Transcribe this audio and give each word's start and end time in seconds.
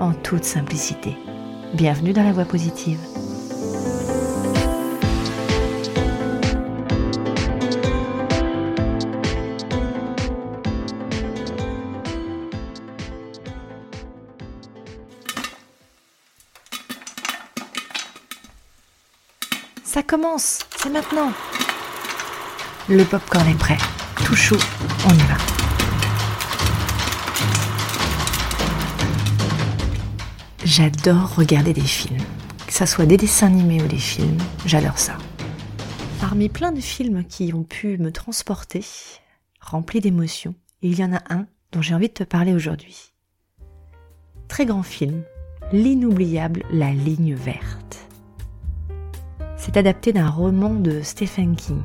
en 0.00 0.12
toute 0.14 0.44
simplicité. 0.44 1.16
Bienvenue 1.74 2.12
dans 2.12 2.24
la 2.24 2.32
voie 2.32 2.46
positive. 2.46 2.98
Ça 19.84 20.02
commence, 20.02 20.60
c'est 20.76 20.88
maintenant. 20.88 21.32
Le 22.88 23.04
popcorn 23.04 23.46
est 23.48 23.58
prêt, 23.58 23.78
tout 24.24 24.34
chaud, 24.34 24.56
on 25.06 25.14
y 25.14 25.18
va. 25.18 25.59
J'adore 30.70 31.34
regarder 31.34 31.72
des 31.72 31.80
films, 31.80 32.22
que 32.64 32.72
ça 32.72 32.86
soit 32.86 33.04
des 33.04 33.16
dessins 33.16 33.48
animés 33.48 33.82
ou 33.82 33.88
des 33.88 33.96
films, 33.96 34.38
j'adore 34.66 34.98
ça. 34.98 35.18
Parmi 36.20 36.48
plein 36.48 36.70
de 36.70 36.80
films 36.80 37.24
qui 37.24 37.52
ont 37.52 37.64
pu 37.64 37.98
me 37.98 38.12
transporter, 38.12 38.84
remplis 39.60 39.98
d'émotions, 39.98 40.54
il 40.80 40.96
y 40.96 41.02
en 41.02 41.12
a 41.12 41.22
un 41.28 41.48
dont 41.72 41.82
j'ai 41.82 41.92
envie 41.92 42.06
de 42.06 42.14
te 42.14 42.22
parler 42.22 42.54
aujourd'hui. 42.54 43.12
Très 44.46 44.64
grand 44.64 44.84
film, 44.84 45.24
l'inoubliable 45.72 46.62
La 46.70 46.92
ligne 46.92 47.34
verte. 47.34 48.06
C'est 49.56 49.76
adapté 49.76 50.12
d'un 50.12 50.30
roman 50.30 50.74
de 50.74 51.02
Stephen 51.02 51.56
King. 51.56 51.82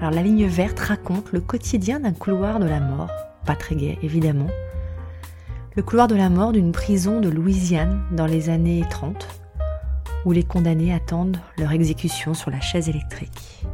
Alors 0.00 0.10
la 0.10 0.24
ligne 0.24 0.48
verte 0.48 0.80
raconte 0.80 1.30
le 1.30 1.40
quotidien 1.40 2.00
d'un 2.00 2.12
couloir 2.12 2.58
de 2.58 2.66
la 2.66 2.80
mort, 2.80 3.12
pas 3.46 3.54
très 3.54 3.76
gai 3.76 4.00
évidemment, 4.02 4.50
le 5.74 5.82
couloir 5.82 6.06
de 6.06 6.14
la 6.14 6.28
mort 6.28 6.52
d'une 6.52 6.72
prison 6.72 7.20
de 7.20 7.30
Louisiane 7.30 8.04
dans 8.12 8.26
les 8.26 8.50
années 8.50 8.84
30, 8.90 9.26
où 10.26 10.32
les 10.32 10.44
condamnés 10.44 10.92
attendent 10.92 11.40
leur 11.56 11.72
exécution 11.72 12.34
sur 12.34 12.50
la 12.50 12.60
chaise 12.60 12.88
électrique. 12.90 13.64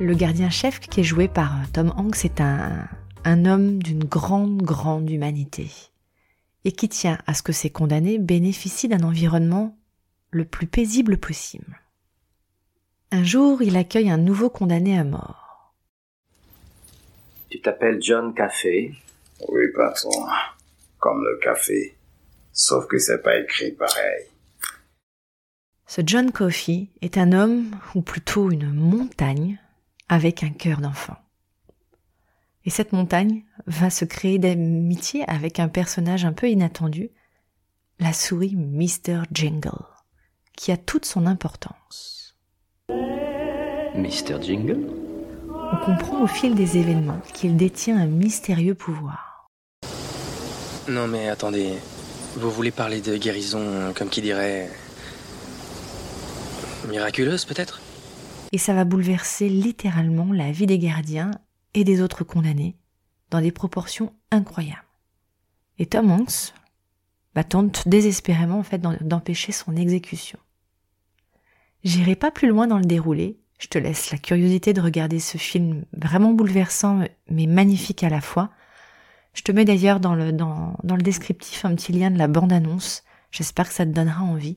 Le 0.00 0.14
gardien-chef 0.14 0.80
qui 0.80 1.00
est 1.00 1.04
joué 1.04 1.28
par 1.28 1.52
Tom 1.72 1.92
Hanks 1.96 2.24
est 2.24 2.40
un, 2.40 2.88
un 3.24 3.44
homme 3.44 3.82
d'une 3.82 4.04
grande, 4.04 4.62
grande 4.62 5.10
humanité 5.10 5.70
et 6.64 6.72
qui 6.72 6.88
tient 6.88 7.18
à 7.26 7.34
ce 7.34 7.42
que 7.42 7.52
ces 7.52 7.70
condamnés 7.70 8.18
bénéficient 8.18 8.88
d'un 8.88 9.04
environnement 9.04 9.76
le 10.30 10.44
plus 10.44 10.66
paisible 10.66 11.18
possible. 11.18 11.80
Un 13.12 13.22
jour, 13.22 13.62
il 13.62 13.76
accueille 13.76 14.10
un 14.10 14.18
nouveau 14.18 14.50
condamné 14.50 14.98
à 14.98 15.04
mort. 15.04 15.74
Tu 17.50 17.60
t'appelles 17.60 18.02
John 18.02 18.34
Café 18.34 18.92
Oui, 19.48 19.62
patron. 19.74 20.26
Comme 20.98 21.22
le 21.24 21.38
café. 21.38 21.96
Sauf 22.52 22.86
que 22.86 22.98
c'est 22.98 23.22
pas 23.22 23.38
écrit 23.38 23.72
pareil. 23.72 24.26
Ce 25.86 26.00
John 26.04 26.32
Coffey 26.32 26.88
est 27.00 27.18
un 27.18 27.32
homme, 27.32 27.70
ou 27.94 28.02
plutôt 28.02 28.50
une 28.50 28.72
montagne, 28.72 29.60
avec 30.08 30.42
un 30.42 30.50
cœur 30.50 30.80
d'enfant. 30.80 31.16
Et 32.64 32.70
cette 32.70 32.92
montagne 32.92 33.44
va 33.66 33.90
se 33.90 34.04
créer 34.04 34.38
d'amitié 34.38 35.28
avec 35.28 35.60
un 35.60 35.68
personnage 35.68 36.24
un 36.24 36.32
peu 36.32 36.48
inattendu, 36.48 37.10
la 38.00 38.12
souris 38.12 38.56
Mr. 38.56 39.22
Jingle 39.32 39.84
qui 40.56 40.72
a 40.72 40.76
toute 40.76 41.04
son 41.04 41.26
importance. 41.26 42.34
Mr. 42.88 44.42
Jingle? 44.42 44.90
On 45.48 45.84
comprend 45.84 46.22
au 46.22 46.26
fil 46.26 46.54
des 46.54 46.78
événements 46.78 47.20
qu'il 47.34 47.56
détient 47.56 47.98
un 47.98 48.06
mystérieux 48.06 48.74
pouvoir. 48.74 49.25
Non 50.88 51.08
mais 51.08 51.28
attendez, 51.28 51.74
vous 52.36 52.50
voulez 52.50 52.70
parler 52.70 53.00
de 53.00 53.16
guérison, 53.16 53.92
comme 53.96 54.08
qui 54.08 54.22
dirait... 54.22 54.70
miraculeuse 56.88 57.44
peut-être? 57.44 57.80
Et 58.52 58.58
ça 58.58 58.74
va 58.74 58.84
bouleverser 58.84 59.48
littéralement 59.48 60.32
la 60.32 60.52
vie 60.52 60.66
des 60.66 60.78
gardiens 60.78 61.32
et 61.74 61.84
des 61.84 62.00
autres 62.00 62.24
condamnés 62.24 62.76
dans 63.30 63.40
des 63.40 63.52
proportions 63.52 64.12
incroyables. 64.30 64.84
Et 65.78 65.86
Tom 65.86 66.10
Hanks 66.10 66.54
bah, 67.34 67.44
tente 67.44 67.88
désespérément 67.88 68.58
en 68.58 68.62
fait 68.62 68.80
d'empêcher 68.80 69.52
son 69.52 69.76
exécution. 69.76 70.38
J'irai 71.84 72.16
pas 72.16 72.30
plus 72.30 72.48
loin 72.48 72.66
dans 72.66 72.78
le 72.78 72.84
déroulé. 72.84 73.38
Je 73.58 73.68
te 73.68 73.78
laisse 73.78 74.10
la 74.10 74.18
curiosité 74.18 74.72
de 74.72 74.80
regarder 74.80 75.18
ce 75.18 75.38
film 75.38 75.84
vraiment 75.92 76.32
bouleversant 76.32 77.04
mais 77.28 77.46
magnifique 77.46 78.04
à 78.04 78.08
la 78.08 78.20
fois. 78.20 78.50
Je 79.36 79.42
te 79.42 79.52
mets 79.52 79.66
d'ailleurs 79.66 80.00
dans 80.00 80.14
le, 80.14 80.32
dans, 80.32 80.74
dans 80.82 80.96
le 80.96 81.02
descriptif 81.02 81.64
un 81.66 81.74
petit 81.74 81.92
lien 81.92 82.10
de 82.10 82.18
la 82.18 82.26
bande-annonce. 82.26 83.04
J'espère 83.30 83.68
que 83.68 83.74
ça 83.74 83.84
te 83.84 83.90
donnera 83.90 84.24
envie. 84.24 84.56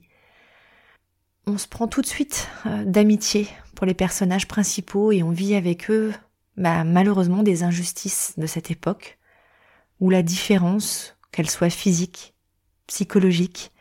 On 1.45 1.57
se 1.57 1.67
prend 1.67 1.87
tout 1.87 2.01
de 2.01 2.07
suite 2.07 2.47
euh, 2.65 2.85
d'amitié 2.85 3.49
pour 3.75 3.85
les 3.85 3.93
personnages 3.93 4.47
principaux 4.47 5.11
et 5.11 5.21
on 5.21 5.31
vit 5.31 5.55
avec 5.55 5.91
eux 5.91 6.13
bah, 6.55 6.85
malheureusement 6.85 7.43
des 7.43 7.63
injustices 7.63 8.33
de 8.37 8.47
cette 8.47 8.71
époque 8.71 9.19
où 9.99 10.09
la 10.09 10.23
différence, 10.23 11.17
qu'elle 11.31 11.49
soit 11.49 11.69
physique, 11.69 12.33
psychologique, 12.87 13.71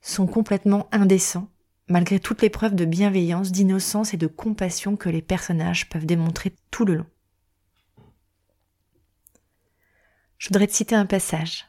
sont 0.00 0.28
complètement 0.28 0.88
indécents 0.92 1.48
malgré 1.88 2.20
toutes 2.20 2.42
les 2.42 2.50
preuves 2.50 2.76
de 2.76 2.84
bienveillance, 2.84 3.50
d'innocence 3.50 4.14
et 4.14 4.18
de 4.18 4.26
compassion 4.28 4.96
que 4.96 5.08
les 5.08 5.22
personnages 5.22 5.88
peuvent 5.88 6.06
démontrer 6.06 6.54
tout 6.70 6.84
le 6.84 6.94
long. 6.94 7.06
Je 10.38 10.48
voudrais 10.48 10.68
te 10.68 10.72
citer 10.72 10.94
un 10.94 11.06
passage. 11.06 11.66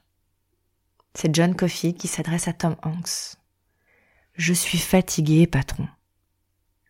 C'est 1.15 1.33
John 1.33 1.55
Coffey 1.55 1.93
qui 1.93 2.07
s'adresse 2.07 2.47
à 2.47 2.53
Tom 2.53 2.75
Hanks. 2.83 3.35
Je 4.35 4.53
suis 4.53 4.77
fatigué, 4.77 5.47
patron. 5.47 5.87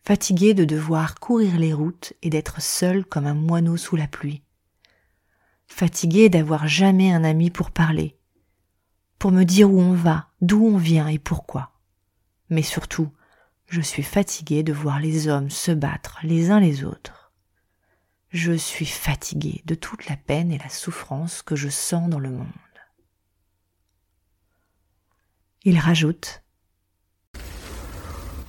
Fatigué 0.04 0.52
de 0.52 0.66
devoir 0.66 1.14
courir 1.14 1.58
les 1.58 1.72
routes 1.72 2.12
et 2.20 2.28
d'être 2.28 2.60
seul 2.60 3.06
comme 3.06 3.26
un 3.26 3.34
moineau 3.34 3.78
sous 3.78 3.96
la 3.96 4.06
pluie. 4.06 4.42
Fatigué 5.68 6.28
d'avoir 6.28 6.68
jamais 6.68 7.12
un 7.12 7.24
ami 7.24 7.50
pour 7.50 7.70
parler, 7.70 8.18
pour 9.18 9.32
me 9.32 9.44
dire 9.44 9.70
où 9.70 9.80
on 9.80 9.94
va, 9.94 10.28
d'où 10.42 10.66
on 10.66 10.76
vient 10.76 11.08
et 11.08 11.18
pourquoi. 11.18 11.72
Mais 12.50 12.62
surtout, 12.62 13.10
je 13.68 13.80
suis 13.80 14.02
fatigué 14.02 14.62
de 14.62 14.72
voir 14.72 15.00
les 15.00 15.28
hommes 15.28 15.50
se 15.50 15.70
battre 15.70 16.18
les 16.24 16.50
uns 16.50 16.60
les 16.60 16.84
autres. 16.84 17.19
Je 18.30 18.52
suis 18.52 18.86
fatigué 18.86 19.62
de 19.64 19.74
toute 19.74 20.08
la 20.08 20.16
peine 20.16 20.52
et 20.52 20.58
la 20.58 20.68
souffrance 20.68 21.42
que 21.42 21.56
je 21.56 21.68
sens 21.68 22.08
dans 22.08 22.20
le 22.20 22.30
monde. 22.30 22.46
Il 25.64 25.78
rajoute 25.78 26.42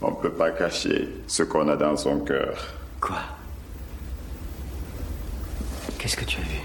On 0.01 0.11
ne 0.11 0.21
peut 0.21 0.33
pas 0.33 0.51
cacher 0.51 1.09
ce 1.27 1.41
qu'on 1.41 1.67
a 1.67 1.75
dans 1.75 1.97
son 1.97 2.19
cœur. 2.19 2.75
Quoi? 2.99 3.21
Qu'est-ce 5.97 6.15
que 6.15 6.25
tu 6.25 6.39
as 6.39 6.43
vu? 6.43 6.59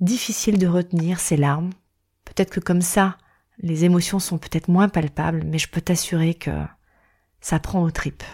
Difficile 0.00 0.58
de 0.58 0.66
retenir 0.66 1.20
ses 1.20 1.36
larmes. 1.36 1.72
Peut-être 2.24 2.50
que 2.50 2.60
comme 2.60 2.82
ça, 2.82 3.18
les 3.58 3.84
émotions 3.84 4.20
sont 4.20 4.38
peut-être 4.38 4.68
moins 4.68 4.88
palpables, 4.88 5.42
mais 5.44 5.58
je 5.58 5.68
peux 5.68 5.80
t'assurer 5.80 6.34
que 6.34 6.50
ça 7.40 7.58
prend 7.58 7.82
aux 7.82 7.90
tripes. 7.90 8.24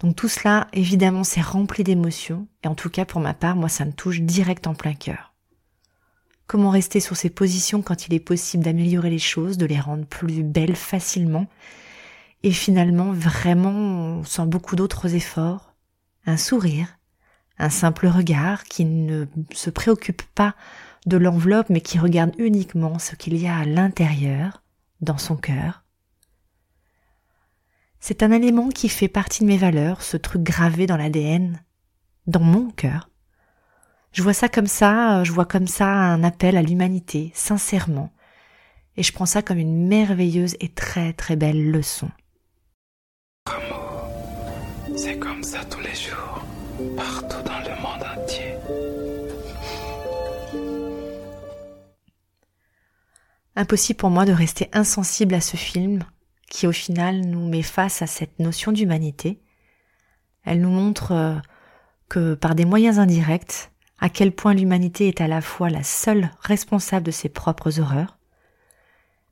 Donc 0.00 0.14
tout 0.14 0.28
cela, 0.28 0.68
évidemment, 0.72 1.24
c'est 1.24 1.40
rempli 1.40 1.82
d'émotions, 1.82 2.46
et 2.62 2.68
en 2.68 2.74
tout 2.74 2.90
cas 2.90 3.04
pour 3.04 3.20
ma 3.20 3.34
part, 3.34 3.56
moi, 3.56 3.68
ça 3.68 3.84
me 3.84 3.92
touche 3.92 4.20
direct 4.20 4.66
en 4.66 4.74
plein 4.74 4.94
cœur. 4.94 5.34
Comment 6.46 6.70
rester 6.70 7.00
sur 7.00 7.16
ces 7.16 7.30
positions 7.30 7.82
quand 7.82 8.06
il 8.06 8.14
est 8.14 8.20
possible 8.20 8.64
d'améliorer 8.64 9.10
les 9.10 9.18
choses, 9.18 9.58
de 9.58 9.66
les 9.66 9.80
rendre 9.80 10.06
plus 10.06 10.42
belles 10.42 10.76
facilement, 10.76 11.46
et 12.42 12.52
finalement, 12.52 13.12
vraiment, 13.12 14.22
sans 14.24 14.46
beaucoup 14.46 14.76
d'autres 14.76 15.14
efforts, 15.14 15.74
un 16.26 16.36
sourire, 16.36 16.98
un 17.58 17.70
simple 17.70 18.06
regard 18.06 18.64
qui 18.64 18.84
ne 18.84 19.26
se 19.52 19.70
préoccupe 19.70 20.22
pas 20.34 20.54
de 21.06 21.16
l'enveloppe, 21.16 21.70
mais 21.70 21.80
qui 21.80 21.98
regarde 21.98 22.32
uniquement 22.38 23.00
ce 23.00 23.16
qu'il 23.16 23.36
y 23.36 23.48
a 23.48 23.56
à 23.56 23.64
l'intérieur, 23.64 24.62
dans 25.00 25.18
son 25.18 25.36
cœur. 25.36 25.84
C'est 28.00 28.22
un 28.22 28.30
élément 28.30 28.68
qui 28.68 28.88
fait 28.88 29.08
partie 29.08 29.42
de 29.42 29.48
mes 29.48 29.56
valeurs, 29.56 30.02
ce 30.02 30.16
truc 30.16 30.42
gravé 30.42 30.86
dans 30.86 30.96
l'ADN, 30.96 31.60
dans 32.26 32.40
mon 32.40 32.70
cœur. 32.70 33.10
Je 34.12 34.22
vois 34.22 34.32
ça 34.32 34.48
comme 34.48 34.66
ça, 34.66 35.24
je 35.24 35.32
vois 35.32 35.44
comme 35.44 35.66
ça 35.66 35.88
un 35.88 36.22
appel 36.22 36.56
à 36.56 36.62
l'humanité, 36.62 37.32
sincèrement. 37.34 38.12
Et 38.96 39.02
je 39.02 39.12
prends 39.12 39.26
ça 39.26 39.42
comme 39.42 39.58
une 39.58 39.86
merveilleuse 39.86 40.56
et 40.60 40.68
très 40.68 41.12
très 41.12 41.36
belle 41.36 41.70
leçon. 41.70 42.10
C'est 44.96 45.18
comme 45.18 45.42
ça 45.42 45.64
tous 45.64 45.80
les 45.80 45.94
jours, 45.94 46.44
partout 46.96 47.42
dans 47.44 47.60
le 47.60 47.80
monde 47.80 48.04
entier. 48.16 48.54
Impossible 53.54 53.98
pour 53.98 54.10
moi 54.10 54.24
de 54.24 54.32
rester 54.32 54.68
insensible 54.72 55.34
à 55.34 55.40
ce 55.40 55.56
film 55.56 56.04
qui 56.48 56.66
au 56.66 56.72
final 56.72 57.20
nous 57.20 57.46
met 57.46 57.62
face 57.62 58.02
à 58.02 58.06
cette 58.06 58.38
notion 58.38 58.72
d'humanité. 58.72 59.40
Elle 60.44 60.60
nous 60.60 60.70
montre 60.70 61.12
euh, 61.12 61.34
que 62.08 62.34
par 62.34 62.54
des 62.54 62.64
moyens 62.64 62.98
indirects, 62.98 63.70
à 63.98 64.08
quel 64.08 64.32
point 64.32 64.54
l'humanité 64.54 65.08
est 65.08 65.20
à 65.20 65.28
la 65.28 65.40
fois 65.40 65.68
la 65.68 65.82
seule 65.82 66.30
responsable 66.40 67.06
de 67.06 67.10
ses 67.10 67.28
propres 67.28 67.80
horreurs, 67.80 68.18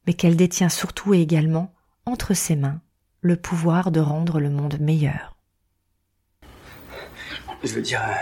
mais 0.06 0.14
qu'elle 0.14 0.36
détient 0.36 0.68
surtout 0.68 1.14
et 1.14 1.20
également 1.20 1.72
entre 2.04 2.34
ses 2.34 2.56
mains 2.56 2.80
le 3.22 3.36
pouvoir 3.36 3.90
de 3.90 4.00
rendre 4.00 4.40
le 4.40 4.50
monde 4.50 4.78
meilleur. 4.80 5.36
Je 7.64 7.74
veux 7.74 7.82
dire, 7.82 8.02
euh, 8.02 8.14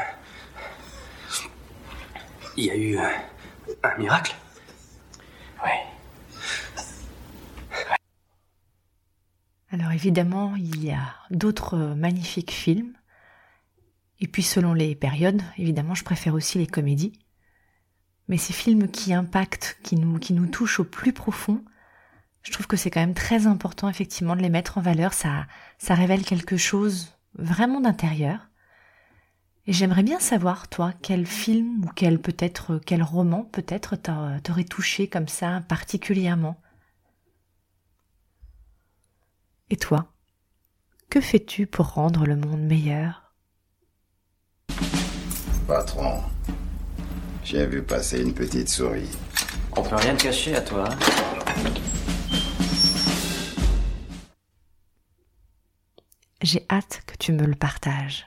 il 2.57 2.65
y 2.65 2.71
a 2.71 2.77
eu 2.77 2.97
un 2.97 3.99
miracle? 3.99 4.35
Oui. 5.65 5.94
Évidemment, 9.95 10.55
il 10.57 10.85
y 10.85 10.91
a 10.91 11.15
d'autres 11.31 11.79
magnifiques 11.79 12.51
films. 12.51 12.93
Et 14.21 14.27
puis 14.27 14.43
selon 14.43 14.75
les 14.75 14.95
périodes, 14.95 15.43
évidemment, 15.59 15.95
je 15.95 16.05
préfère 16.05 16.35
aussi 16.35 16.59
les 16.59 16.67
comédies. 16.67 17.19
Mais 18.29 18.39
ces 18.39 18.53
films 18.53 18.89
qui 18.89 19.13
impactent, 19.13 19.79
qui 19.83 19.97
nous, 19.97 20.19
qui 20.19 20.33
nous 20.33 20.47
touchent 20.47 20.81
au 20.81 20.85
plus 20.85 21.13
profond, 21.13 21.63
je 22.43 22.53
trouve 22.53 22.67
que 22.67 22.77
c'est 22.77 22.91
quand 22.91 23.01
même 23.01 23.15
très 23.15 23.47
important 23.47 23.89
effectivement 23.89 24.37
de 24.37 24.43
les 24.43 24.51
mettre 24.51 24.79
en 24.79 24.83
valeur. 24.83 25.13
Ça, 25.13 25.47
ça 25.79 25.95
révèle 25.95 26.25
quelque 26.25 26.57
chose 26.57 27.17
vraiment 27.35 27.81
d'intérieur. 27.81 28.49
Et 29.67 29.73
j'aimerais 29.73 30.03
bien 30.03 30.21
savoir, 30.21 30.69
toi, 30.69 30.93
quel 31.01 31.27
film 31.27 31.85
ou 31.85 31.89
quel 31.95 32.19
peut-être 32.19 32.79
quel 32.85 33.03
roman 33.03 33.45
peut-être 33.45 33.97
t'aurait 33.97 34.65
touché 34.65 35.09
comme 35.09 35.29
ça 35.29 35.63
particulièrement. 35.69 36.61
Et 39.71 39.77
toi, 39.77 40.13
que 41.11 41.21
fais-tu 41.21 41.67
pour 41.67 41.93
rendre 41.95 42.27
le 42.27 42.37
monde 42.37 42.61
meilleur? 42.61 43.33
Patron, 45.67 46.23
j'ai 47.43 47.67
vu 47.67 47.83
passer 47.83 48.21
une 48.21 48.35
petite 48.35 48.69
souris. 48.69 49.09
On 49.77 49.83
peut 49.83 49.97
rien 49.97 50.15
te 50.15 50.23
cacher 50.25 50.55
à 50.55 50.61
toi. 50.61 50.89
hein? 50.91 50.99
J'ai 56.43 56.67
hâte 56.71 57.03
que 57.07 57.17
tu 57.17 57.33
me 57.33 57.45
le 57.47 57.55
partages. 57.55 58.27